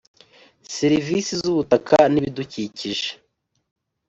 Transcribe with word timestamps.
serivisi 0.75 1.31
z 1.41 1.43
ubutaka 1.51 1.97
n 2.13 2.15
ibidukikije 2.19 3.09